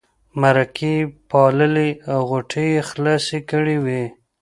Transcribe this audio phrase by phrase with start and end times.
[0.41, 4.03] مرکې یې پاللې او غوټې یې خلاصې کړې وې.